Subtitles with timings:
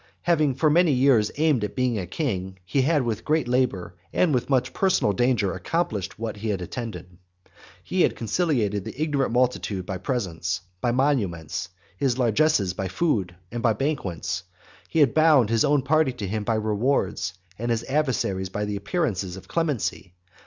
[0.23, 4.31] Having for many years aimed at being a king, he had with great labour, and
[4.49, 7.19] much personal danger, accomplished what he intended.
[7.83, 11.69] He had conciliated the ignorant multitude by presents, by monuments,
[11.99, 14.43] by largesses of food, and by banquets,
[14.89, 19.37] he had bound his own party to him by rewards, his adversaries by the appearances
[19.37, 20.15] of clemency.